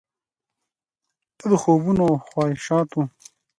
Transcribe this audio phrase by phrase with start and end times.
[1.37, 3.01] ته د خوبونو او خواهشاتو،